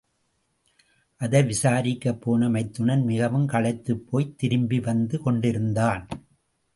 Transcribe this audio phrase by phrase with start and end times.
[1.21, 6.07] அதை விசாரிக்கப் போன மைத்துனன் மிகவும் களைத்துப்போய் திரும்பிவந்து கொண்டிருந்தான்.